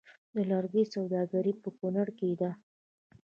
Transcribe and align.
د 0.35 0.37
لرګیو 0.51 0.91
سوداګري 0.95 1.53
په 1.63 1.69
کنړ 1.79 2.07
کې 2.19 2.29
ده 2.41 2.51